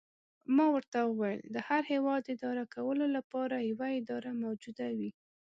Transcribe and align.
ما 0.55 0.65
ورته 0.75 0.99
وویل: 1.05 1.41
د 1.55 1.57
هر 1.67 1.83
هیواد 1.93 2.23
اداره 2.33 2.63
کولو 2.75 3.05
لپاره 3.17 3.55
یوه 3.69 3.87
اداره 3.99 4.31
موجوده 4.43 4.87
وي. 4.97 5.11